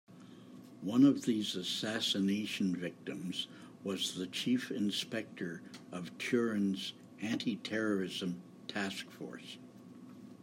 [0.81, 3.45] One of these assassination victims
[3.83, 9.57] was the Chief Inspector of Turin's anti-terrorism task force.